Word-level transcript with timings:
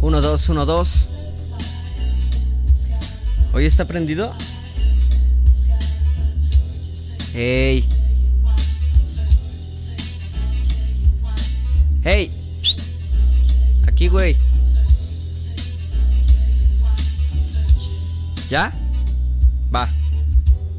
1, 0.00 0.20
2, 0.20 0.48
1, 0.48 0.66
2. 0.66 1.08
¿Hoy 3.52 3.66
está 3.66 3.84
prendido? 3.84 4.32
Hey. 7.34 7.84
Hey. 12.04 12.30
Aquí, 13.86 14.08
güey. 14.08 14.36
¿Ya? 18.48 18.72
Va. 19.74 19.88